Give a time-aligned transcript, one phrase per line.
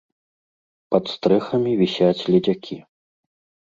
[0.95, 2.83] Пад стрэхамі вісяць ледзякі.